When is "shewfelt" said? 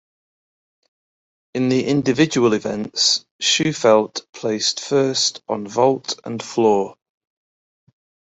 3.39-4.25